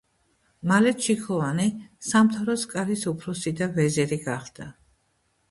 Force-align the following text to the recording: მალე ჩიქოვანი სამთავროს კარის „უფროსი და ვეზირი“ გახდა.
მალე 0.69 0.93
ჩიქოვანი 1.07 1.67
სამთავროს 2.07 2.65
კარის 2.73 3.05
„უფროსი 3.13 3.55
და 3.61 3.69
ვეზირი“ 3.77 4.21
გახდა. 4.27 4.73